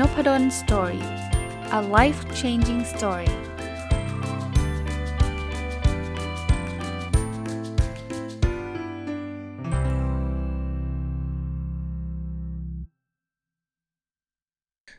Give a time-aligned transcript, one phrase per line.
[0.00, 1.04] Nopadol's Story
[1.78, 3.30] a life changing story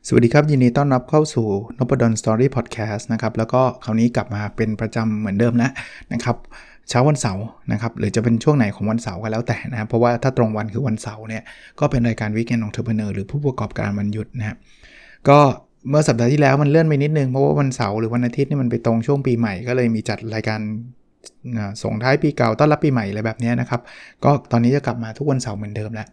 [0.08, 5.72] สวัสดีครับ ยินดีต้อนรับเข้าสู่น p ดลสตอรี่พอดแคสต์นะครับ แล้วก็คราวนี้กลับมาเป็นประจำเหมือนเดิมแล้ว
[6.14, 6.38] นะครับ
[6.90, 11.44] เช้าวันเสาร์นะครับหรือจะเป็นช่วงไหนของวันเสาร์ก็แล้วแต่นะเพราะว่าถ้าตรงวันคือวันเสาร์เนี่ย
[11.80, 14.58] ก็เป็นรายการ weekend entrepreneur หรือผู้ประกอบการวันหยุดนะครับ
[15.30, 15.40] ก็
[15.90, 20.60] เมื่อสัปดาห์ที่แล้วมันเลื่อนไปนิดนึง เพราะว่าวันเสาร์หรือวันอาทิตย์นี่มันไปตรงช่วงปีใหม่ก็เลยมีจัดรายการ
[21.84, 23.82] ส่งท้ายปีเก่าต้อนรับปีใหม่อะไรแบบนี้นะครับ
[24.24, 26.08] ก็ตอนนี้จะกลับมาทุกวันเสาร์เหมือนเดิมแล้ว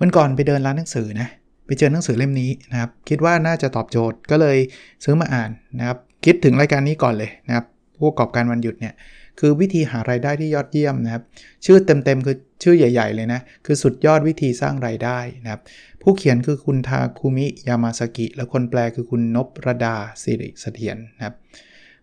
[0.00, 1.28] วันก่อนไปเดินร้านหนังสือนะ
[1.66, 4.56] ไปเจอหนังสือเล่มนี้นะครับคิดว่าน่าจะตอบโจทย์ก็เลย
[5.04, 7.64] ซื้อมาอ่านนะครับคิดถึงรายการนี้ก่อนเลยนะครับ
[7.98, 8.94] ผู้ประกอบการวันหยุดเนี่ย
[9.40, 11.22] คือวิธีหารายได้ที่ยอดเยี่ยมนะครับ
[11.64, 15.60] ชื่อเต็มๆคือชื่อใหญ่ ๆ เลยนะ คือสุดยอดวิธีสร้างรายได้นะครับ
[16.02, 21.34] ผู้เขียนคือคุณทาคุมิยามาสกิ และคนแปลคือคุณนบระดาสิริเสถียรนะครับ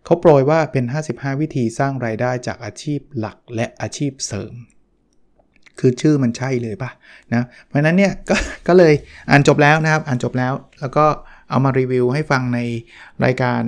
[0.04, 4.54] เขาโปรยว่าเป็น 55 วิธีสร้างรายได้จากอาชีพหลักและอาชีพเสริม
[5.78, 6.90] คือชื่อมันใช่เลยปะ
[7.34, 8.32] นะเพราะนั้นเนี่ยก
[8.68, 8.94] ก็เลย
[9.30, 11.06] อ่านจบแล้วนะครับ อ่านจบแล้ว แล้วก็
[11.50, 12.60] เอามารีวิวให้ฟังใน
[13.24, 13.62] รายการ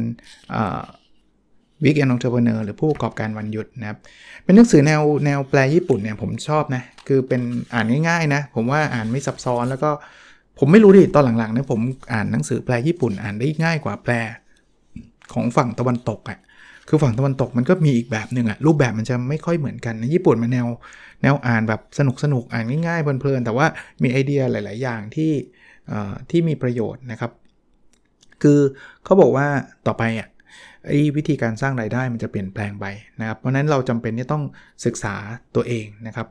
[1.84, 3.98] weekend entrepreneur หรือผู้ประกอบการวันหยุดนะครับ
[4.44, 7.40] เป็นหนังสือแนวแนวแปลญี่ปุ่นเนี่ยผมชอบนะ คือเป็น
[7.74, 9.90] อ่านง่ายๆนะ ผมว่าอ่านไม่ซับซ้อนแล้วก็
[10.58, 11.80] ผมไม่รู้ดิตอนหลังๆเนี่ยผม
[12.12, 14.12] อ่านหนังสือแปลญี่ปุ่นอ่านได้ง่ายกว่าแปล
[15.32, 16.38] ของฝั่งตะวันตกอะ่ะ
[16.88, 20.66] คือฝั่งตะวันตกมันก็มีอีกแบบหนึ่งอะรูปแบบมันจะไม่ค่อยเหมือนกันนะญี่ปุ่นมันแนว
[21.22, 23.66] แนวอ่านแบบสนุกสนุกอ่านง่ายๆเพลินๆแต่ว่า
[24.02, 25.32] มีไอเดียหลาย ๆ อย่างที่
[26.30, 27.30] ที่มีประโยชน์นะครับ
[28.42, 28.60] คือ
[29.04, 29.46] เขาบอกว่า
[29.86, 30.28] ต่อไปอะ
[30.86, 32.86] ไอ้วิธีการสร้างรายได้มันจะเปลี่ยนแปลงไป
[33.20, 34.44] นะครับ เพราะนั้นเราจำเป็นที่ต้อง
[34.84, 35.14] ศึกษา
[35.54, 36.26] ตัวเองนะครับ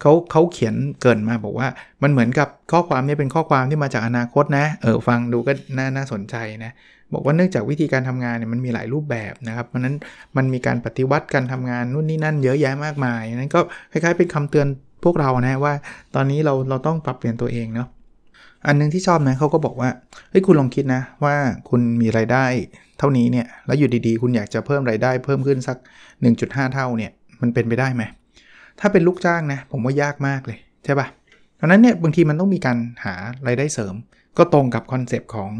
[0.00, 1.68] เขาเขาเขียนเกินมาบอกว่า
[2.02, 6.72] มันเหมือนกับข้อความนี้เป็นข้อความที่มาจากอนาคตนะเออฟังดูก็น่าน่าสนใจนะ
[7.12, 9.94] บอกว่าเนื่องจากวิธีการทำงานเนี่ยมันมีหลายรูปแบบนะครับ เพราะนั้น
[10.36, 13.60] มันมีการปฏิวัติการทำงานนู่นนี่นั่นเยอะแยะมากมายนั้นก็
[13.92, 14.66] คล้ายๆเป็นคำเตือน
[15.04, 15.74] พวกเรานะว่า
[16.14, 17.88] ตอนนี้เราเราต้องปรับเปลี่ยนตัวเองเนาะ
[18.66, 19.90] อันนึงที่ชอบนะเขาก็บอกว่า
[20.30, 21.34] เฮ้ยคุณลองคิดนะว่า
[21.68, 22.44] คุณมีรายได้
[22.98, 25.76] เท่านี้เนี่ยแล้วอยู่ดีๆ คุณอยากจะเพิ่มรายได้เพิ่มขึ้นสัก
[26.24, 28.02] 1.5 เท่าเนี่ยมันเป็นไปได้ไหม
[28.80, 31.06] ถ้าเป็นลูกจ้างนะผมว่ายากมากเลยใช่ปะ่ะ
[31.58, 33.94] ดังนั้นเนี่ยบางทีมันต้องมีการหารายได้เสริม
[34.38, 35.50] ก็ตรงกับคอนเซปต์ของ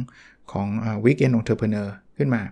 [0.53, 0.67] ของ
[1.05, 1.89] weekend entrepreneur
[2.19, 2.43] ขึ้นมา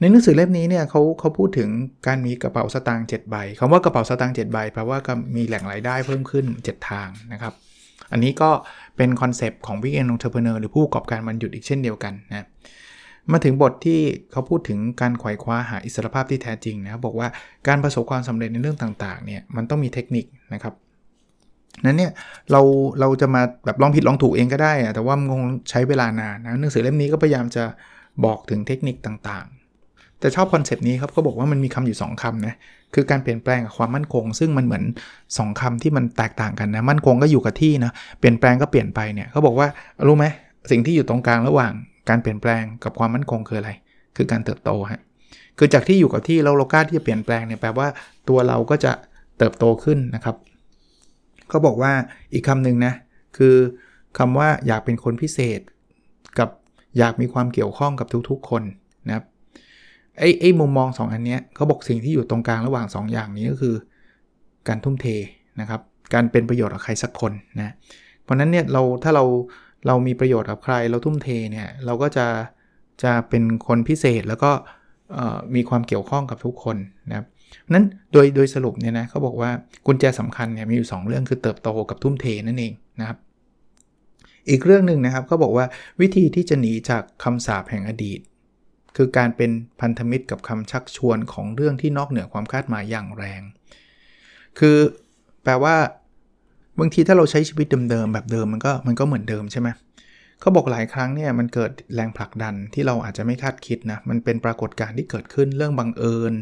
[0.00, 1.68] ในหนังสือเล่มนี้เนี่ยเขาเขาพูดถึง
[2.06, 7.54] การมีกระเป๋าสตางค์7ใบคำว่ากระเป๋าสตางค์7ใบแปลว่าก็มีแหล่งรายได้เพิ่มขึ้น 7 ทางนะครับ
[8.12, 8.50] อันนี้ก็
[8.96, 12.46] เป็น concept ของ weekend entrepreneur หรือผู้ประกอบการวันหยุดอีกเช่นเดียวกันนะ
[13.32, 14.00] มาถึงบทที่
[14.32, 17.28] เขาพูดถึงการไขว่คว้าหาอิสรภาพที่แท้จริงนะบอกว่า
[17.68, 20.74] การประสบความสำเร็จในเรื่องต่างๆเนี่ยมันต้องมีเทคนิคนะครับ
[21.86, 22.12] นั้นเนี่ย
[22.50, 22.60] เรา
[23.00, 27.64] เราจะมาแบบลองผิดลองถูกเองก็ได้แต่ว่ามันคงใช้เวลานานนะหนังสือเล่มนี้ก็พยายามจะ
[28.24, 29.63] บอกถึงเทคนิคต่างๆ
[30.20, 32.54] แต่ชอบ concept นี้ครับเขาบอกว่ามันมีคำอยู่ 2คำนะ
[32.94, 34.84] คือการเปลี่ยนแปลงกับความมั่นคง ซึ่งมันเหมือน
[35.26, 39.68] 2คำที่มันแตกต่างกันนะมั่นคงก็อยู่กับที่นะเปลี่ยนแปลงก็เปลี่ยนไปเนี่ยเขาบอกว่า
[40.06, 40.26] รู้ไหม
[40.70, 41.72] สิ่งที่อยู่ตรงกลางระหว่าง
[42.08, 43.70] การเปลี่ยนแปลงกับความมั่นคงคืออะไร
[44.16, 45.00] คือการเติบโตฮะ
[45.58, 47.88] คือจากที่อยู่กับที่เราเราก้าที่จะเปลี่ยนแปลงเนี่ยแปลว่า
[48.28, 48.92] ตัวเราก็จะ
[49.38, 50.36] เติบโตขึ้นนะครับ
[51.48, 51.92] เขาบอกว่า
[52.32, 52.92] อีกคำหนึ่งนะ
[53.36, 53.56] คือ
[54.18, 55.60] คำว่าอยากเป็นคนพิเศษ
[56.38, 56.48] กับ
[56.98, 58.62] อยากมีความเกี่ยวข้องกับทุกๆคน
[59.06, 59.24] นะครับ
[60.18, 63.74] ไอ้ไอ้มุมมอง 2 อันเนี้ยเขาบอกสิ่งที่อยู่ตรงกลางระหว่าง 2 อย่างนี้ก็คือ
[64.68, 65.06] การทุ่มเท
[65.60, 65.80] นะครับ
[66.14, 67.74] การเป็นประโยชน์กับใครสักคนนะ
[68.22, 69.24] เพราะนั้นเนี่ยเราถ้าเรา
[69.86, 72.26] เรามีประโยชน์กับใครเราทุ่มเทเนี่ยเราก็จะ
[73.02, 74.50] จะเป็นคนพิเศษแล้วก็
[75.54, 76.76] มีความเกี่ยวข้องกับทุกคน
[77.08, 77.26] นะครับ
[77.72, 79.50] นั้นโดยโดยสรุปเนี่ยนะเขาบอกว่า
[79.86, 83.18] กุญแจสำคัญเนี่ยมีอยู่ 2 เรื่องคือเติบโตกับทุ่มเทนั่นเองนะครับ
[84.48, 85.66] อีกเรื่องหนึ่งนะครับเขาบอกว่า
[86.00, 88.20] วิธีที่จะหนีจากคำสาปแห่งอดีต
[88.96, 89.50] คือการเป็น
[89.80, 93.42] พันธมิตรกับคำชักชวนของเรื่องที่นอกเหนือความคาดหมายอย่างแรง
[94.58, 94.78] คือ
[95.44, 95.76] แปลว่า
[96.80, 99.68] บางทีถ้าเราใช้ชีวิตเดิมๆแบบเดิมมันก็มันก็เหมือนเดิมใช่ไหม
[100.40, 106.34] เขาบอกหลายครั้งเนี่ยมันเกิดแรงผลักดันที่เราอาจจะไม่คาดคิดนะมันเป็นปรากฏการณ์ที่เกิดขึ้นเรื่องบังเอิญ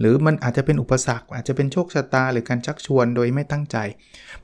[0.00, 3.76] หรือมันอาจจะเป็นอุปสรรค อาจจะเป็นโชคชะตาหรือการชักชวนโดยไม่ตั้งใจ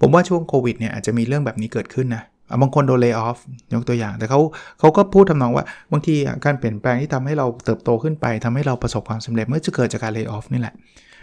[0.01, 2.23] ผมว่าช่วงโควิดเนี่ยอาจจะมีเรื่องแบบนี้เกิดขึ้นนะ
[2.61, 3.39] บางคนโดนเลิกออฟ
[3.75, 4.41] ยกตัวอย่าง แต่เขา
[4.79, 6.15] เขาก็พูดทำนองว่าบางที
[6.45, 10.75] การเปลี่ยนแปลงที่ทำให้เราเติบโตขึ้นไปทำให้เราประสบความสำเร็จเมื่อจะเกิดจากการเลิกออฟนี่แหละ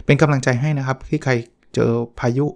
[0.06, 1.32] เป็นกำลังใจให้นะครับ ที่ใคร
[1.74, 1.90] เจอ
[2.20, 2.46] พายุ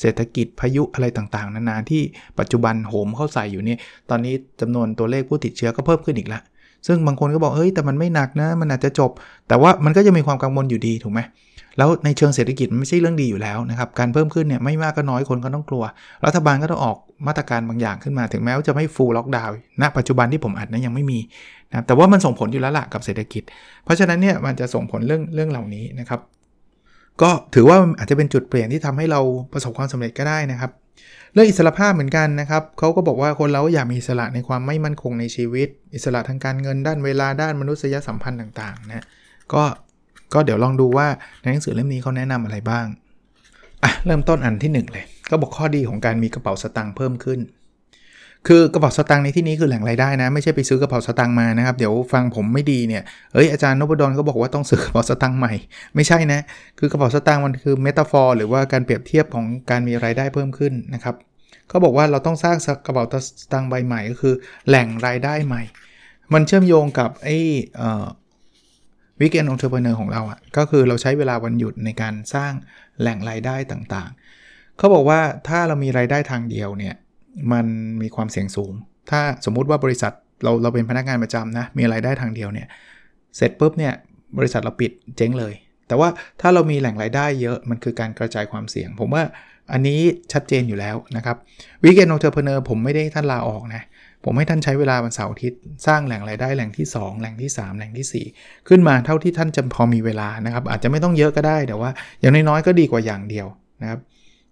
[0.00, 2.02] เศรษฐกิจพายุอะไรต่างๆ นานาที่
[2.38, 3.76] ปัจจุบันโหมเข้าใส่อยู่นี่
[4.10, 6.42] ตอนนี้จำนวนตัวเลขผู้ติดเชื้อก็เพิ่มขึ้นอีกแล้ว
[6.86, 9.10] ซึ่งบางคนก็บอกเฮ้ยแต่มันไม่หนักนะมันอาจจะจบ
[9.48, 11.20] แต่ว่ามันก็จะมีความกังวลอยู่ดีถูกไหม
[11.78, 15.84] แล้วในเชิงเศรษฐกิจมันไม่ใช่เรื่องดีอยู่แล้วนะครับ การเพิ่มขึ้นเนี่ยไม่มากก็น้อยคนก็ต้องกลัว
[16.26, 16.96] รัฐบาลก็ต้องออก
[17.26, 21.18] มาตรการบางอย่างขึ้นมา ถึงแม้ว่าจะไม่ฟูลล็อกดาวน์ณปัจจุบันที่ผมอัดนะยังไม่มี
[21.70, 23.42] นะแต่ว่ามันส่งผลอยู่แล้วล่ะกับเศรษฐกิจ
[23.84, 26.20] เพราะฉะนั้นเนี่ยมันจะส่งผลเรื่องเรื่องเหล่านี้นะครับ
[27.22, 29.20] ก็ถือว่าอาจจะเป็นจุดเปลี่ยนที่ทำให้เรา
[29.52, 30.70] ประสบความสำเร็จก็ได้นะครับ
[31.32, 39.04] เรื่องอิสระภาพเหมือนกันนะครับเขาก็บอกว่าคนเราอยากมีอิสระในความไม่มั่นคงในชีวิต อิสระทางการเงินด้านเวลาด้านมนุษยสัมพันธ์ต่างๆนะ
[39.54, 39.62] ก็
[40.34, 41.06] ก็เดี๋ยวลองดูว่า
[41.40, 42.86] ในหนังสือเล่มนี้เขาแนะนำอะไรบ้าง
[43.82, 47.40] อะเริ่มต้นอันที่ 1 เลย ก็บอกข้อดีของการมีกระเป๋าสตางค์เพิ่มขึ้น
[48.48, 53.02] คือกระเป๋าสตางค์ในที่นี้คือแหล่งรายได้นะ ไม่ใช่ไปซื้อกระเป๋าสตางค์มานะครับ เดี๋ยวฟังผมไม่ดีเนี่ย
[53.34, 55.52] เอ้ยอาจารย์นพดลก็บอกว่าต้องซื้อกระเป๋าสตางค์ใหม่
[55.94, 56.40] ไม่ใช่นะ
[56.78, 61.14] คือกระเป๋าสตางค์มันคือเมตาฟอร์หรือว่าการเปรียบเทียบของการมีรายได้เพิ่มขึ้นนะครับ
[61.68, 62.56] เขาบอกว่าเราต้องสร้าง
[62.86, 63.04] กระเป๋า
[63.42, 64.34] สตางค์ใบใหม่ก็คือ
[64.68, 65.62] แหล่งรายได้ใหม่
[66.32, 67.38] มันเชื่อมโยงกับไอ้
[69.20, 72.52] weekend entrepreneur ของเราอะก็คือเราใช้เวลาวันหยุดในการสร้าง
[73.00, 76.94] แหล่งรายได้ต่างๆ เขาบอกว่าถ้าเรามีรายได้ทางเดียวเนี่ย
[77.52, 77.66] มัน
[78.02, 78.72] มีความเสี่ยงสูง
[79.10, 80.12] ถ้าสมมุติว่าบริษัท
[80.42, 82.66] เราเราเป็นพนักงานประจำนะมีรายได้ทางเดียวเนี่ย
[83.36, 83.92] เสร็จปุ๊บเนี่ย
[84.38, 85.54] บริษัทเราปิดเจ๊งเลย
[85.88, 86.08] แต่ว่า
[86.40, 89.22] ถ้าเรามีแหล่งรายได้เยอะมันคือการกระจายความเสี่ยง ผมว่า
[89.72, 90.00] อันนี้
[90.32, 91.36] ชัดเจนอยู่แล้วนะครับ
[91.82, 93.82] weekend entrepreneur ผมไม่ได้ท่านลาออกนะ
[94.24, 101.90] ผมให้ท่านใช้เวลาวันเสาร์อาทิตย์สร้างแหล่งรายได้แหล่งที่ 2 แหล่งที่ 3 แหล่งที่ 4 ขึ้นมาเท่าที่ท่านจะพอมีเวลานะครับ อาจจะไม่ต้องเยอะก็ได้แต่ว่า
[102.20, 103.46] อย่างน้อยๆก็ดีกว่าอย่างเดียว
[103.82, 104.00] นะครับ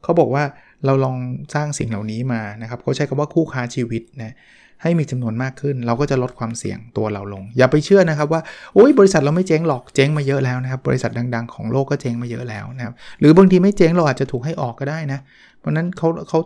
[0.03, 0.45] เขาบอกว่า
[0.87, 1.17] เราลอง
[1.55, 4.35] สร้างสิ่งเหล่านี้มานะครับเขาใช้คำว่าคู่ค้าชีวิตนะ
[4.83, 8.41] ให้มีจำนวนมากขึ้น เราก็จะลดความเสี่ยงตัวเราลง อย่าไปเชื่อนะครับว่า
[8.75, 15.21] โอ้ยบริษัทเราไม่เจ๊งหรอกเจ๊งมาเยอะแล้วนะครับ บริษัทดังๆของโลกก็เจ๊งมาเยอะแล้วนะครับหรือบางทีไม่เจ๊งเราอาจจะถูกให้ออกก็ได้นะ
[15.59, 16.39] เพราะนั้นเขาเขา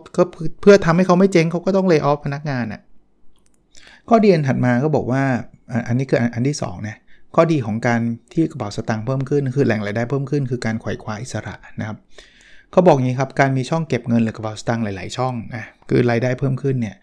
[0.61, 2.81] เพื่อทำให้เขาไม่เจ๊งเขาก็ต้องเลิกออฟพนักงานอะ่ะ
[4.09, 5.23] ข้อดีอันถัดมาก็บอกว่า
[5.87, 6.97] อันนี้คืออันที่2นะ
[7.35, 8.01] ข้อดีของการ
[8.33, 11.97] ที่กระเป๋าสตางค์เพิ่มขึ้น คือแหล่งรายได้เพิ่มขึ้น คือการไขว่คว้าอิสระนะครับ
[12.71, 16.95] เขาบอกอย่างนี้ครับการมีช่องเก็บเงินหรือกระเป๋าสตางค์หลาย ๆ ช่องนะคือรายได้เพิ่มขึ้นเนี่ย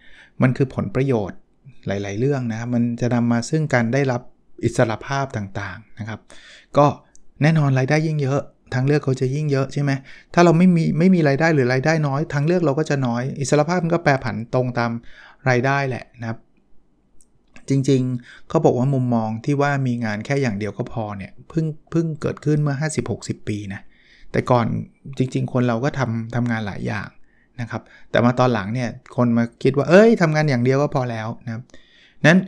[0.42, 1.38] มันคือผลประโยชน์
[1.86, 4.22] หลาย ๆ เรื่องนะครับมันจะนำมาซึ่งการได้รับ
[4.64, 6.20] อิสระภาพต่าง ๆ นะครับ
[6.76, 6.86] ก็
[7.42, 8.40] แน่นอนรายได้ยิ่งเยอะ
[8.74, 9.92] ทางเลือกเขาจะยิ่งเยอะใช่ไหม
[10.34, 14.90] ถ้าเราไม่มีไม่มีรายได้หรือรายได้น้อย ทางเลือกเราก็จะน้อย อิสระภาพมันก็แปรผันตรงตาม
[15.48, 16.38] รายได้แหละนะครับ
[17.68, 22.76] จริงๆ เขาบอกว่ามุมมองที่ว่ามีงานแค่อย่างเดียวก็พอเนี่ยเพิ่งเพิ่งเกิดขึ้นเมื่อ
[23.12, 23.80] 50-60 ปีนะ
[24.32, 24.66] แต่ก่อน
[25.18, 27.08] จริง ๆ คนเราก็ทำทำงานหลายอย่าง
[27.60, 31.62] นะครับ แต่มาตอนหลังเนี่ยคนมาคิดว่าเอ้ยทำงานอย่างเดียวก็พอแล้วนะครับ
[32.26, 32.38] นั้น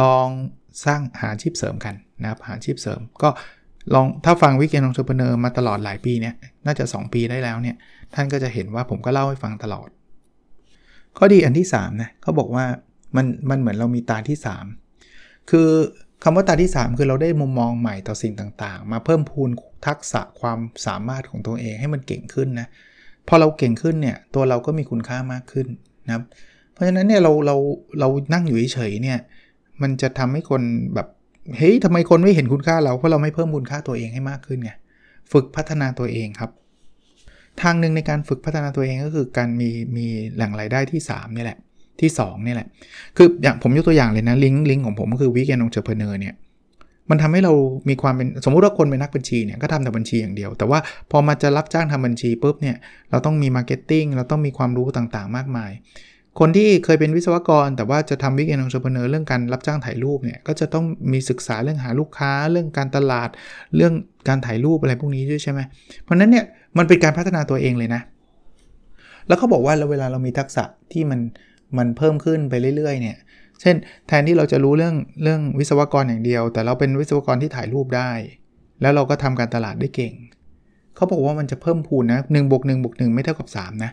[0.00, 0.26] ลอง
[0.84, 3.28] สร้างอาชีพเสริมกันนะครับอาชีพเสริมก็
[3.94, 6.34] ลองถ้าฟัง weekend entrepreneur มาตลอดหลายปีเนี่ย
[6.66, 7.76] น่าจะ 2 ปีได้แล้วเนี่ย
[8.14, 9.88] ท่านก็จะเห็นว่าผมก็เล่าให้ฟังตลอด
[11.16, 12.64] ข้อดีอันที่3นะเขาบอกว่า
[13.16, 14.38] มันมันเหมือนเรามีตาที่
[14.92, 15.68] 3 คือ
[16.24, 19.50] คำว่าตาที่ 3 คือเราได้มุมมองใหม่ต่อสิ่งต่างๆ มาเพิ่มพูน
[19.86, 22.66] ทักษะความสามารถของตัวเองให้มันเก่งขึ้นนะ
[23.28, 25.66] พอเราเก่งขึ้นเนี่ยตัวเราก็มีคุณค่ามากขึ้น
[26.06, 26.24] นะครับ
[26.72, 27.56] เพราะฉะนั้นเนี่ยเราเรา
[28.00, 29.18] เรานั่งอยู่เฉยๆเนี่ย
[29.82, 30.62] มันจะทำให้คน
[30.94, 31.08] แบบ
[31.56, 34.72] เฮ้ยทำไมคนไม่เห็นคุณค่าเราเพราะเราไม่เพิ่มคุณค่าตัวเองให้มากขึ้นไง
[35.32, 36.50] ฝึกพัฒนาตัวเองครับ
[37.62, 41.58] ทางหนึ่งในการฝึกพัฒนาตัวเองก็คือการมีมีแหล่งรายได้ที่ 3 นี่แหละ
[42.02, 42.68] ที่2นี่แหละ
[43.16, 46.34] คืออย่างผมยกตัวอย่างเลยนะ ลิงก์ลิงก์ของผมก็คือวิกแอนองเจอร์เพเนอร์เนี่ย
[47.10, 47.52] มันทำให้เรา
[47.88, 50.78] มีความเป็นสมมุติว่าคนเป็นนักบัญชีเนี่ยก็ทำแต่บัญชีอย่างเดียว แต่ว่า
[51.10, 52.76] พอมาจะรับจ้างทำบัญชีปุ๊บเนี่ย
[53.10, 55.72] เราต้องมี marketing เราต้องมีความรู้ต่างๆ มากมาย
[56.38, 63.28] คนที่เคยเป็นวิศวกร แต่ว่าจะทำ weekend entrepreneur เรื่องการรับจ้างถ่ายรูปเนี่ยก็จะต้องมีศึกษาเรื่องหาลูกค้า เรื่องการตลาด
[63.76, 63.92] เรื่อง
[64.28, 65.60] การถ่ายรูปอะไรพวกนี้ด้วยใช่ไหม
[66.02, 66.44] เพราะนั้นเนี่ย
[66.78, 68.02] มันเป็นการพัฒนาตัวเองเลยนะ
[69.26, 71.20] แล้วเขาบอกว่าเวลาเรามีทักษะที่มัน
[71.78, 73.16] มันเพิ่มขึ้นไปเรื่อยๆเนี่ย
[73.60, 73.76] เช่น
[74.08, 78.10] แทนที่เราจะรู้เรื่องเรื่องวิศวกรอย่างเดียว แต่เราเป็นวิศวกรที่ถ่ายรูปได้
[78.80, 80.14] แล้วเราก็ทำการตลาดได้เก่ง
[80.94, 83.90] เขาบอกว่ามันจะเพิ่มพูนนะหนึ่งบวกหนึ่งบวกหนึ่งไม่เท่ากับ 3 นะ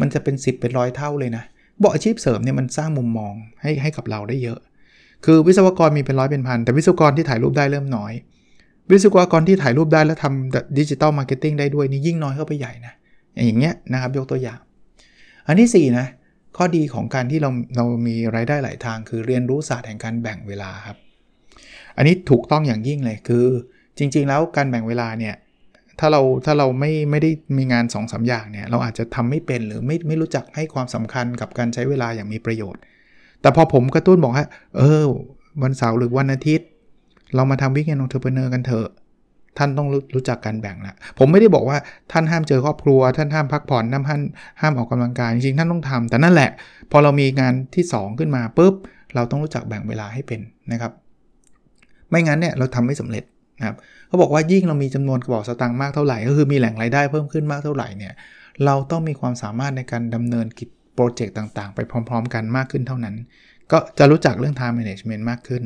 [0.00, 1.44] มันจะเป็น 10 เป็นร้อยเท่าเลยนะ
[1.82, 4.58] บอกอาชีพเสริมเนี่ยมันสร้างมุมมองให้ให้กับเราได้เยอะ
[5.24, 8.12] คือวิศวกรมีเป็นร้อยเป็นพันแต่วิศวกรที่ถ่ายรูปได้เริ่มน้อย
[8.92, 12.92] วิศวกรที่ถ่ายรูปได้แล้วทำ digital marketing ได้ด้วยนี่ยิ่งน้อยเข้าไปใหญ่นะ
[13.46, 14.58] อย่างเงี้ยนะครับยกตัวอย่าง
[15.46, 16.06] อันที่4นะ
[16.56, 20.96] ข้อดีของการที่เราเรามีรายได้หลายทาง คือเรียนรู้ศาสตร์แห่งการแบ่งเวลาครับ
[21.96, 23.46] อันนี้ถูกต้องอย่างยิ่งเลยคือ
[23.98, 25.34] จริง ๆ แล้วการแบ่งเวลาเนี่ย
[26.00, 32.80] ถ้าเราถ้าเราไม่ไม่ได้มีงาน2อสอย่างเนี่ยเราอาจจะทำไม่เป็นหรือไม่ไม่รู้จักให้ความสำคัญกับการใช้เวลาอย่างมีประโยชน์
[33.40, 34.46] แต่พอผมกระตุ้นบอกว่า
[34.76, 35.04] เออ
[35.62, 36.68] วันเสาร์หรือวันอาทิตย์
[37.34, 38.88] เรามาทำ weekend entrepreneur กันเถอะ
[39.58, 41.76] ท่านต้องรู้รู้จักการแบ่งละผมไม่ได้บอกว่า
[42.12, 44.20] ท่านห้ามเจอครอบครัว ท่านห้ามพักผ่อนห้ามห้าม
[44.60, 46.50] ห้ามออกกำลังกายจริงๆท่านต้องทำแต่นั่นแหละ
[46.90, 48.74] พอเรามีงานที่ 2 ขึ้นมาปุ๊บ
[49.14, 50.40] เราต้องรู้จักแบ่งเวลาให้เป็น
[50.72, 50.92] นะครับ
[52.10, 53.24] ไม่งั้นเนี่ยเราทำไม่สำเร็จ
[53.58, 53.76] นะครับ
[54.08, 58.12] เขาบอกว่ายิ่งเรามีจำนวนกระบอกสตางค์มากเท่าไหร่ ก็คือมีแหล่งรายได้เพิ่มขึ้นมากเท่าไหร่เนี่ย
[58.64, 63.14] เราต้องมีความสามารถในการดำเนินกิจโปรเจกต์ต่างๆ ไปพร้อม ๆ กันมากขึ้นเท่านั้น
[63.72, 65.62] ก็จะรู้จักเรื่อง time management มากขึ้น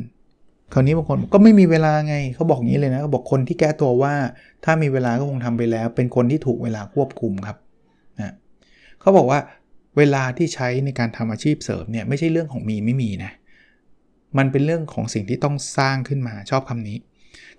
[0.73, 4.13] คราวนี้บางคนก็ไม่มีเวลาไงเขาบอกงี้เลยนะเขาบอกคนที่แก้ตัวว่า
[4.65, 7.57] ถ้ามีเวลาก็คงทำไปแล้ว เป็นคนที่ถูกเวลาควบคุมครับ
[8.19, 8.33] นะ
[9.01, 9.39] เขาบอกว่า
[9.97, 13.31] เวลาที่ใช้ในการทำอาชีพเสริมเนี่ยไม่ใช่เรื่องของมีไม่มีนะ
[14.37, 16.97] มันเป็นเรื่องของสิ่งที่ต้องสร้างขึ้นมาชอบคำนี้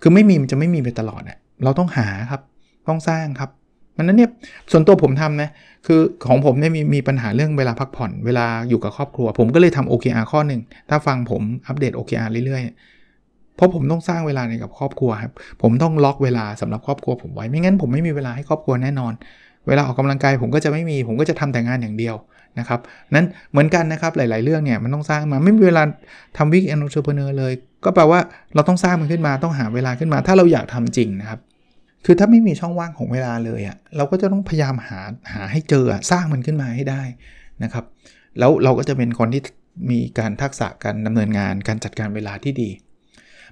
[0.01, 2.41] คือไม่มีมันจะไม่มีไปตลอดอะเราต้องหาครับ
[2.87, 3.49] ต้องสร้างครับ
[3.97, 4.29] มันนั้นเนี่ย
[4.71, 5.49] ส่วนตัวผมทำนะ
[5.87, 13.00] คือของผมเนี่ยมีมีปัญหาเรื่องเวลาพักผ่อน เวลาอยู่กับครอบครัว ผมก็เลยทำ OKR ข้อหนึ่งถ้าฟังผมอัปเดต OKR เรื่อยๆ
[13.61, 19.13] เพราะผมต้องสร้างเวลาในกับครอบครัวครับผมต้องล็อกเวลาสำหรับครอบครัวผมไว้ไม่งั้นผมไม่มีเวลาให้ครอบครัวแน่นอน
[19.67, 22.15] เวลาออกกำลังกายผมก็จะไม่มีผมก็จะทำแต่งานอย่างเดียว
[22.59, 22.79] นะครับ
[23.13, 25.83] นั้นเหมือนกันนะครับหลาย ๆ เรื่องเนี่ยมันต้องสร้างมาไม่มีเวลา
[26.37, 27.53] ทำวิกแอนนอร์เพเนอร์เลย
[27.85, 28.19] ก็แปลว่า
[28.55, 31.39] เราต้องสร้างมันขึ้นมาต้องหาเวลาขึ้นมา ถ้าเราอยากทำจริงนะครับ
[32.05, 35.01] คือถ้าไม่มีช่องว่างของเวลาเลยอะ่ะเราก็จะต้องพยายามหา
[35.33, 37.03] หาให้เจอสร้างมันขึ้นมาให้ได้
[37.63, 37.85] นะครับ
[38.39, 39.41] แล้วเราก็จะเป็นคนที่
[39.91, 42.69] มีการทักษะการดำเนินงานการจัดการเวลาที่ดี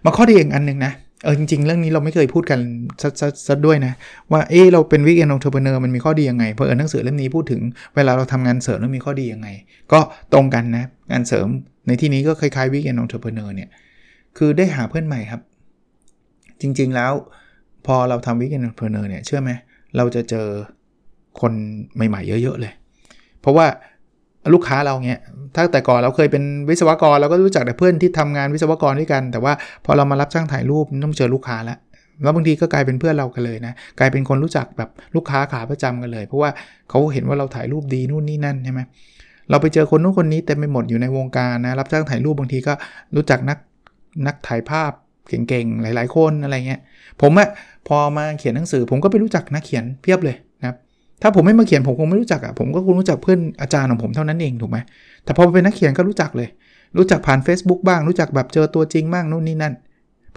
[0.06, 2.60] มาข้อดีอีกอันหนึ่งนะเออจริง ๆ เรื่องนี้เราไม่เคยพูดกัน
[3.48, 3.94] ซะด้วยนะ
[4.32, 7.62] ว่าเออเราเป็น weekend entrepreneur มันมีข้อดียังไงเพราะเออหนังสือเล่มนี้พูดถึง
[7.96, 9.48] เวลาเราทำงานเสริมแล้วมีข้อดียังไง
[9.92, 10.00] ก็
[10.34, 11.48] ตรงกันนะงานเสริม
[11.88, 13.70] ในที่นี้ก็คล้ายๆ weekend entrepreneur เนี่ย
[14.38, 15.42] คือได้หาเพื่อนใหม่ครับ
[16.62, 17.12] จริง ๆแล้ว
[17.86, 19.52] พอเราทำ weekend entrepreneur เนี่ยเชื่อไหม
[19.98, 20.48] เราจะเจอ
[21.42, 21.54] คน
[21.96, 22.74] ใหม่ๆ เยอะ ๆ เลย
[23.42, 23.66] เพราะว่า
[24.54, 25.22] ลูกค้าเราเนี่ย
[25.56, 29.54] ถ้าแต่ก่อนเราเคยเป็นวิศวกรเราก็รู้จักแต่เพื่อนที่ทำงานวิศวกรด้วยกัน แต่ว่า
[29.86, 31.78] พอเรามารับจ้างถ่ายรูปต้องเจอลูกค้าแล้ว
[32.24, 36.50] แล้วบางทีก็กลายเป็นเพื่อนเรากันเลยนะกลายเป็นคนรู้จักแบบลูกค้าขาประจำกันเลย เพราะว่า
[36.90, 38.82] เขาเห็นว่าเราถ่ายรูปดีนู่นนี่นั่นใช่ไหม
[39.50, 42.74] เราไปเจอคนนู้นคนนี้เต็มไปหมดอยู่ในวงการนะรับจ้างถ่ายรูปบางทีก็
[43.16, 43.58] รู้จักนัก
[44.28, 44.92] นักถ่ายภาพ
[45.30, 46.82] เก่งๆหลาย ๆ คนอะไรเงี้ย
[47.22, 47.50] ผมอะ
[47.88, 50.36] พอมาเขียนหนังสือผมก็ไปรู้จักนักเขียนเพียบเลย
[51.22, 54.78] ถ้าผมไม่มาเขียนผมคงไม่รู้จักอะผมก็คงรู้จักเพื่อนอาจารย์ของผมเท่านั้นเองถูกไหม
[55.24, 56.50] แต่พอเป็นนักเขียนก็รู้จักเลย
[56.98, 59.74] รู้จักผ่าน Facebook บ้าง รู้จักแบบเจอตัวจริงบ้างนู่นนี่นั่น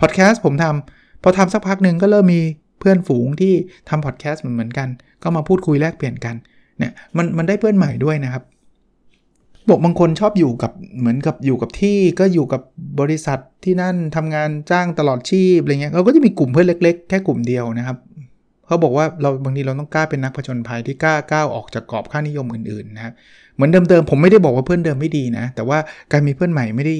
[0.00, 2.40] พอดแคสต์ผมทำพอทำสักพักหนึ่งก็เริ่มมี
[2.80, 3.52] เพื่อนฝูงที่
[3.88, 4.88] ทำพอดแคสต์เหมือนกัน
[5.22, 6.34] ก็มาพูดคุยแลกเปลี่ยนกัน
[6.78, 8.42] เนี่ยมันมันได้เพื่อนใหม่ด้วยนะครับ
[9.68, 12.62] บอกบางคนชอบอยู่กับเหมือนกับอยู่กับที่ก็อยู่กับ
[13.00, 17.96] บริษัทที่นั่นทำงานจ้างตลอดชีพอะไรเงี้ยเราก็จะมีกลุ่มเพื่อนเล็ก ๆ แค่กลุ่มเดียวนะครับ
[18.72, 23.12] เขาบอกว่าเราบางทีเราต้องกล้าเป็นนักผจญภัยที่กล้าก้าวออกจากกรอบค่านิยมอื่นๆนะครับ
[23.54, 25.78] เหมือนเดิมๆผมไม่ได้บอกว่าเพื่อนเดิมไม่ดีนะ แต่ว่า
[26.12, 26.96] การมีเพื่อนใหม่ไม่ได้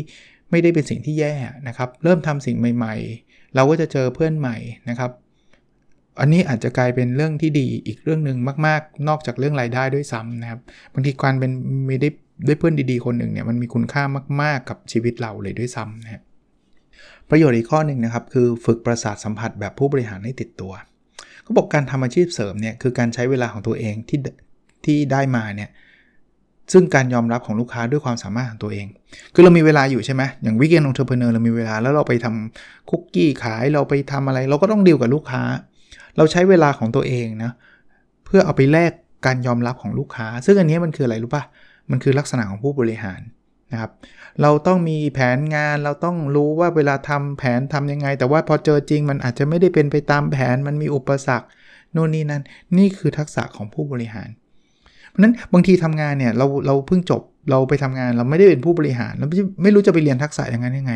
[0.50, 1.33] ไม่ได้เป็นสิ่งที่แย่
[1.69, 4.57] นะครับ เริ่มทำสิ่งใหม่ ๆ เราก็จะเจอเพื่อนใหม่
[4.88, 5.11] นะครับ
[6.21, 10.61] อันนี้อาจจะกลายเป็นเรื่องที่ดีอีกเรื่องหนึ่งมาก ๆ นอกจากเรื่องรายได้ด้วยซ้ำนะครับ
[10.93, 11.52] บางทีการเป็น
[11.88, 12.11] มีได้
[12.47, 14.02] ด้วยเพื่อนดีๆคนหนึ่งเนี่ยมันมีคุณค่า
[14.43, 16.23] มาก ๆ กับชีวิตเราเลยด้วยซ้ำนะ
[17.31, 20.73] ประโยชน์อีกข้อหนึ่งนะครับ คือฝึกประสาทสัมผัสแบบผู้บริหารให้ติดตัว
[21.43, 24.19] เขาบอกการทำอาชีพเสริมเนี่ยคือการใช้เวลาของตัวเองที่
[24.85, 25.71] ที่ได้มาเนี่ย
[26.73, 28.87] ซึ่งการยอมรับของลูกค้าด้วยความสามารถของตัวเอง
[29.35, 35.43] คือเรามีเวลาอยู่ใช่ไหมอย่างวิกเกนองเทอร์เพเนอร์เรามีเวลาแล้วเราไปทำคุกกี้ขายเราไปทำอะไร เราก็ต้องดีลกับลูกค้า
[36.17, 37.53] เราใช้เวลาของตัวเองนะ
[38.25, 38.93] เพื่อเอาไปแลก
[39.27, 41.45] การยอมรับของลูกค้า ซึ่งอันนี้มันคืออะไรรู้ปะ่ะ
[41.91, 43.21] มันคือลักษณะของผู้บริหาร
[43.73, 43.91] นะครับ
[44.43, 51.47] เราต้องมีแผนงานเราต้องรู้ว่าเวลาทำแผนทํำยังไง แต่ว่าพอเจอจริงมันอาจจะไม่ได้เป็นไปตามแผนมันมีอุปสรรค
[51.95, 52.43] นู่นนี่นั่น
[52.79, 54.29] นี่คือทักษะของผู้บริหาร
[55.09, 59.26] เพราะนั้นบางทีทำงานเนี่ยเราเราเพิ่งจบเราไปทำงานเราไม่ได้เป็นผู้บริหารเรา
[59.62, 60.95] ไม่รู้จะไปเรียนทักษะอย่างนั้นยังไง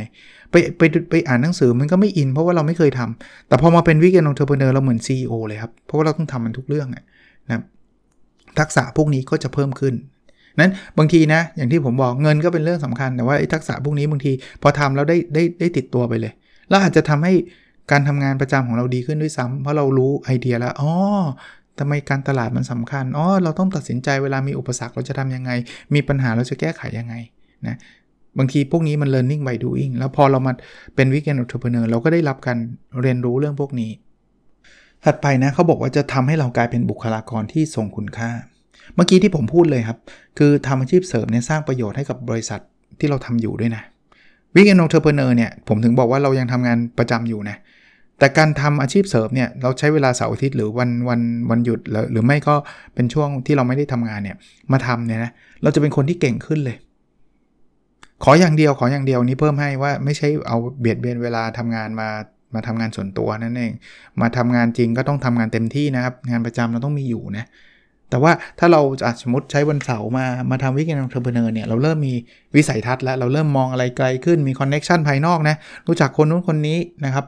[0.50, 7.04] ไปไปไปอ่านหนังสือมันก็ไม่อิน เพราะว่าเราไม่เคยทำแต่พอมาเป็น weekend entrepreneur เราเหมือน CEO เลยครับเพราะว่าเราต้องทำมันทุกเรื่องนะ
[8.58, 9.94] ทักษะพวกนี้ก็จะเพิ่มขึ้น
[10.60, 14.32] นั้นบางทีนะ อย่างที่ผมบอกเงินก็เป็นเรื่องสำคัญ แต่ว่าทักษะพวกนี้บางที
[14.62, 16.32] พอทำแล้วได้ได้ได้ติดตัวไปเลย
[16.68, 17.34] แล้วอาจจะทำให้
[17.90, 20.92] การทำงานประจำของเราดีขึ้นด้วยซ้ำเพราะเรารู้ไอเดียแล้วอ๋อ
[21.78, 25.50] ทำไมการตลาดมันสำคัญอ๋อเราต้องตัดสินใจเวลามีอุปสรรคเราจะทํำยังไง
[25.94, 27.14] มีปัญหาเราจะแก้ไขยังไง
[27.66, 27.76] นะ
[28.38, 30.52] บางทีพวกนี้มัน learning by doing แล้วพอเรามา
[30.96, 32.58] เป็น weekend entrepreneur เราก็ได้รับการ
[33.02, 33.90] เรียนรู้เรื่องพวกนี้
[35.04, 38.30] ถัดไปนะเขาบอกว่าจะทำให้เรากลายเป็นบุคลากรที่ทรงคุณค่า
[38.94, 39.98] เมื่อกี้ที่ผมพูดเลยครับ
[40.38, 42.60] คือทำอาชีพเสริมเนี่ยสร้างประโยชน์ให้กับบริษัท
[42.98, 43.82] ที่เราทำอยู่ด้วยนะ
[44.54, 47.56] weekend entrepreneur เนี่ยผมถึงบอกว่าเรายังทำงานประจำอยู่นะ
[48.18, 51.80] แต่การทำอาชีพเสริมเนี่ยเราใช้เวลาเสาร์อาทิตย์หรือวันวันวันหยุด
[52.12, 52.54] หรือไม่ก็
[52.94, 54.36] เป็นช่วงที่เราไม่ได้ทำงานเนี่ย
[54.72, 56.76] มาทำเนี่ยนะเราจะเป็นคนที่เก่งขึ้นเลย
[58.24, 62.08] ขออย่างเดียวขออย่างเดียวนี้เพิ่มให้ว่าไม่ใช่เอาเบียดเบียนเวลาทำงานมา
[62.54, 63.72] มาทำงานส่วนตัวนั่นเอง
[64.20, 67.46] มาทำงานจริงก็ต้องทำงานเต็มที่นะครับ งานประจำเราต้องมีอยู่นะ
[68.10, 68.80] แต่ว่าถ้าเรา
[69.22, 72.14] สมมติใช้วันเสาร์มามาทำ weekend entrepreneur เนี่ยเราเริ่มมี
[72.56, 77.24] วิสัยทัศน์แล้ว เราเริ่มมองอะไรไกลขึ้นมี connection ภายนอกนะรู้จักคนนู้นคนนี้นะครับ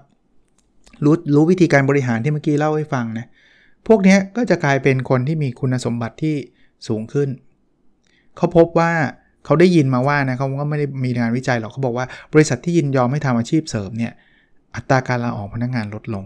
[1.05, 3.27] รู้รู้วิธีการบริหารที่เมื่อกี้เล่าให้ฟังนะ
[3.87, 6.35] พวกนี้ก็จะกลายเป็นคนที่มีคุณสมบัติที่
[6.89, 7.29] สูงขึ้น
[8.37, 8.93] เขาพบว่า
[9.45, 14.13] เขาได้ยินมาว่านะเขาก็ไม่ได้มีงานวิจัยหรอกเขาบอกว่าบริษัทที่ยินยอมให้ทำอาชีพเสริมเนี่ย
[14.77, 16.25] อัตราการลาออกพนักงานลดลง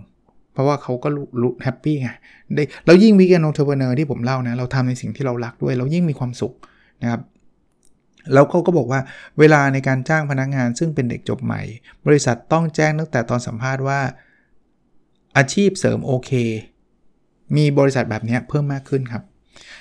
[0.52, 1.08] เพราะว่าเขาก็
[1.40, 2.10] รู้ happy ไง
[2.54, 6.54] ได้แล้วยิ่ง weekend entrepreneur ที่ผมเล่านะ เราทำในสิ่งที่เรารักด้วย เรายิ่งมีความสุข
[7.02, 7.20] นะครับ
[8.32, 9.00] แล้วเขาก็บอกว่า
[9.38, 11.62] เวลาในการจ้างพนักงานซึ่งเป็นเด็กจบใหม่
[12.06, 14.00] บริษัทต้องแจ้งตั้งแต่ตอนสัมภาษณ์ว่า
[15.36, 16.30] อาชีพเสริมโอเค
[17.56, 19.22] มีบริษัทแบบนี้เพิ่มมากขึ้นครับ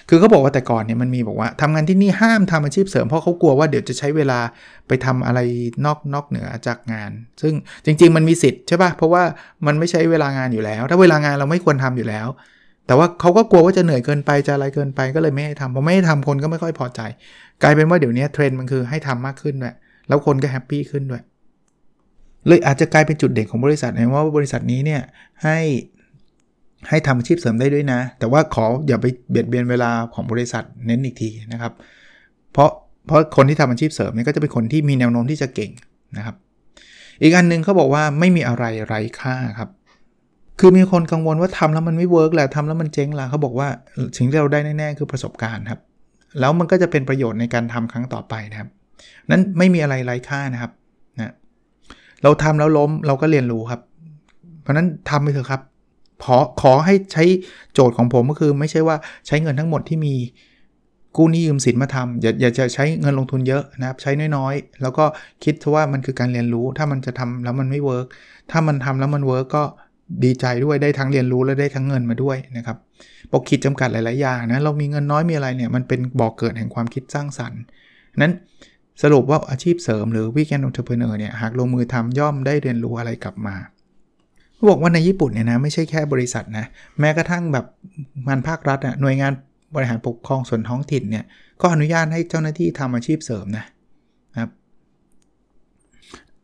[0.09, 4.39] คือเขาบอกว่าแต่ก่อนเนี่ยมันมีบอกว่าทำงานที่นี่ห้ามทำอาชีพเสริมเพราะเขากลัวว่าเดี๋ยวจะใช้เวลา
[4.87, 5.39] ไปทำอะไร
[5.85, 7.11] นอกนอกเหนือจากงาน
[7.41, 7.53] ซึ่ง
[7.85, 9.23] จริง ๆ มันมีสิทธิ์ใช่ปะ่ะเพราะว่า
[9.65, 12.27] มันไม่ใช้เวลางานอยู่แล้ว ถ้าเวลางานเราไม่ควรทำอยู่แล้ว
[12.87, 17.01] แต่ว่าเขาก็กลัวว่าจะเหนื่อยเกินไปจะอะไรเกินไปก็เลยไม่ให้ทำพอไม่ให้ทำคนก็ไม่ค่อยพอใจ
[17.63, 19.75] กลายเป็นว่าเดี๋ยวนี้เทรนด์มันคือให้ทำมากขึ้นด้วย
[20.07, 21.21] แล้วคนก็แฮปปี้ขึ้นด้วย
[22.47, 25.01] เลยอาจจะกลายเป็นจุดเด่นของบริษัทนะว่าบริษัทนี้เนี่ย
[25.43, 25.57] ให้
[26.89, 31.73] ให้ทำอาชีพเสริมได้ด้วยนะ แต่ว่าขออย่าไปเบียดเบียนเวลาของบริษัทเน้นอีกทีนะครับ
[32.53, 32.69] เพราะ
[33.07, 35.71] เพราะคนที่ทำอาชีพเสริมเนี่ยก็จะเป็นคนที่มีแนวโน้มที่จะเก่ง
[36.17, 36.35] นะครับ
[37.21, 39.69] อีกอันนึงเขาบอกว่าไม่มีอะไรไร้ค่าครับ
[40.59, 43.67] คือมีคนกังวลว่าทำแล้วมันไม่เวิร์กแหละทำแล้วมันเจ๊งละเขาบอกว่า
[44.17, 45.79] สิ่งที่เราได้แน่ๆคือประสบการณ์ครับ
[46.39, 48.69] แล้วมันก็จะเป็นประโยชน์ในการทำครั้งต่อไปนะครับ
[49.31, 50.71] นั้นไม่มีอะไรไร้ค่านะครับ
[51.17, 51.33] นะ
[52.23, 53.81] เราทำแล้วล้มเราก็เรียนรู้ครับ
[54.61, 55.61] เพราะนั้นทำไปเถอะครับ
[56.25, 57.23] ขอขอให้ใช้
[57.73, 58.95] โจทย์ของผมก็คือไม่ใช่ว่า
[59.27, 60.15] ใช้เงินทั้งหมดที่มี
[61.17, 65.05] กู้หนี้ยืมสินมาทำอย่าอย่าจะใช้เงินลงทุนเยอะนะครับ ใช้น้อยๆ แล้วก็
[65.43, 68.07] คิดว่ามันคือการเรียนรู้ ถ้ามันจะทำแล้วมันไม่ work
[68.51, 69.63] ถ้ามันทำแล้วมัน work ก็
[70.23, 72.77] ดีใจด้วยได้ทั้งเรียนรู้และได้ทั้งเงินมาด้วยนะครับ
[73.31, 77.61] บอกขีดจำกัดหลายๆอย่างนะเรามีเงินน้อยมีอะไรเนี่ยมันเป็นบ่อเกิดแห่งความคิดสร้างสรรค์
[78.21, 78.33] นั้น
[79.03, 83.55] สรุปว่าอาชีพเสริมหรือ weekend entrepreneur เนี่ยหากลงมือทำย่อมได้เรียนรู้อะไรกลับมา
[84.69, 86.65] บอกว่าในญี่ปุ่นเนี่ยนะไม่ใช่แค่บริษัทนะ
[86.99, 87.65] แม้กระทั่งแบบ
[88.27, 89.31] งานภาครัฐอะหน่วยงาน
[89.75, 91.25] บริหารปกครองส่วนท้องถิ่นเนี่ย
[91.61, 93.65] ก็อนุญาตให้เจ้าหน้าที่ทำอาชีพเสริมนะ
[94.39, 94.49] ครับ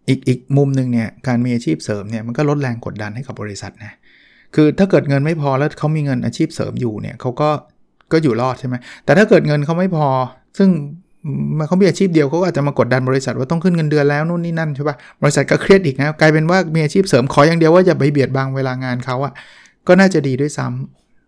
[0.08, 3.93] อีกอีกมุมหนึ่งเนี่ยการมีอาชีพเสริมเนี่ยมันก็ลดแรงกดดันให้กับบริษัทนะ
[4.56, 7.49] คือถ้าเกิดเงินไม่พอแล้วเขามีเงินอาชีพเสริมอยู่เนี่ยเขาก็
[8.12, 8.75] ก็อยู่รอดใช่ไหม
[9.06, 10.08] แต่ถ้าเกิดเงินเขาไม่พอ
[10.58, 10.69] ซึ่ง
[11.57, 19.33] มันเขามีอาชีพเดียวเขาอาจจะมากดดันบริษัทว่าต้องขึ้นเงินเดือนแล้วนู่นนี่นั่นใช่ปะบริษัทก็เครียดอีกนะกลายเป็นว่ามีอาชีพเสริมขออย่างเดียวว่าอย่าไปเบียดบังเวลางานเขาอะ
[19.87, 20.67] ก็น่าจะดีด้วยซ้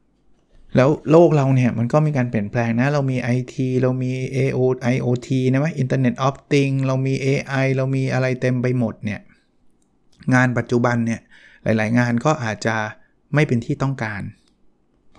[0.08, 4.60] ำแล้วโลกเราเนี่ยมันก็มีการเปลี่ยนแปลงนะ เรามี IT เรามี AO
[4.94, 9.20] IoT นะว่า Internet of Things เรามี AI เรามีอะไรเต็มไปหมดเนี่ย
[10.34, 11.20] งานปัจจุบันเนี่ย
[11.64, 12.76] หลาย ๆ งานก็อาจจะ
[13.34, 14.22] ไม่เป็นที่ต้องการ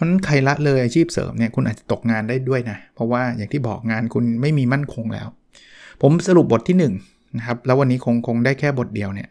[0.01, 5.29] ราะนั้นใครละเลยอาชีพเสริมเนี่ยคุณอาจจะตกงานได้ด้วยนะ เพราะว่าอย่างที่บอกงานคุณไม่มีมั่นคงแล้ว
[6.03, 6.85] ผมสรุปบทที่1น
[7.37, 9.29] นะครับแล้ววันนี้คงคงได้แค่บทเดียวเนี่ย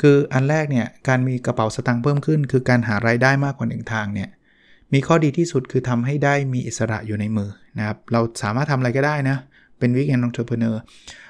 [0.00, 4.28] คืออันแรกเนี่ยการมีกระเป๋าสตางค์เพิ่มขึ้น คือการหารายได้มากกว่าหนึ่งทางเนี่ย
[4.92, 9.36] มีข้อดีที่สุดคือทำให้ได้มีอิสระอยู่ในมือนะครับเราสามารถทำอะไรก็ได้นะ
[9.78, 10.80] เป็น weekend entrepreneur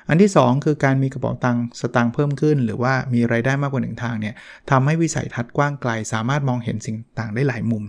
[0.08, 4.34] อันที่ 2 คือการมีกระเป๋าตังค์สตางค์เพิ่มขึ้น หรือว่ามีรายได้มากกว่าหนึ่งทางเนี่ย
[4.70, 7.84] ทำให้วิสัยทัศน์กว้างไกล สามารถมองเห็นสิ่งต่างได้หลายมุม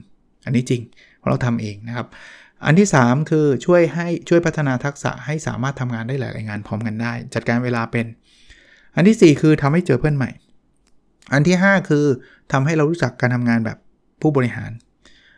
[0.45, 0.81] อันนี้จริง
[1.19, 2.07] เพราะเราทำเองนะครับ
[2.65, 8.05] อันที่ 3 คือช่วยให้ช่วยพัฒนาทักษะให้สามารถทำงานได้หลายๆงานพร้อมกันได้ จัดการเวลาเป็น
[8.95, 10.29] อันที่ 4 คือทำให้เจอเพื่อนใหม่
[11.33, 12.05] อันที่ 5 คือ
[12.51, 13.77] ทำให้เรารู้จักการทำงานแบบ
[14.21, 14.71] ผู้บริหาร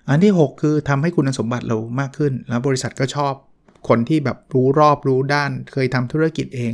[0.09, 3.33] อันที่ 6 คือทำให้คุณสมบัติเรามากขึ้น แล้วบริษัทก็ชอบ
[3.89, 6.71] คนที่แบบรู้รอบรู้ด้าน เคยทำธุรกิจเอง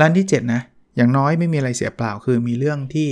[0.00, 0.62] ร้านที่ 7 นะ
[0.96, 3.08] อย่างน้อยไม่มีอะไรเสียเปล่า คือมีเรื่องที่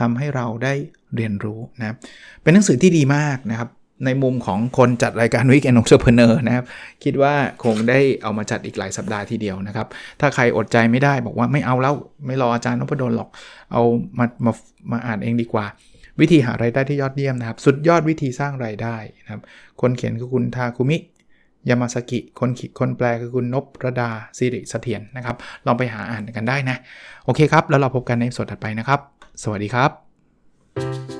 [0.00, 0.74] ทำให้เราได้
[1.16, 1.96] เรียนรู้นะ
[2.42, 3.68] เป็นหนังสือที่ดีมากนะครับ
[4.04, 6.64] ในมุมของคนจัดรายการ Weekend Entrepreneur นะครับ
[7.04, 7.34] คิดว่า
[7.64, 9.86] คงได้เอามาจัดอีกหลายสัปดาห์ทีเดียวนะครับ
[10.20, 11.94] ถ้าใครอดใจไม่ได้บอกว่าไม่เอาแล้ว
[12.26, 13.28] ไม่รออาจารย์นพดลหรอก
[13.72, 13.82] เอา
[14.18, 14.52] มามา
[14.92, 15.66] มาอ่านเองดีกว่า
[16.20, 19.42] วิธีหารายได้ที่ยอดเยี่ยมนะครับ สุดยอดวิธีสร้างรายได้นะครับ
[19.80, 20.96] คนเขียนคือคุณทาคุมิ
[21.68, 25.36] ยามาซากิคนเขียนคนแปลคือคุณนบรดาสิริเสถียรนะครับ
[25.66, 26.76] ลองไปหาอ่านกันได้นะ
[27.24, 29.00] โอเคครับ แล้วเราพบกันในสัปดาห์ถัดไปนะครับ
[29.42, 31.19] สวัสดีครับ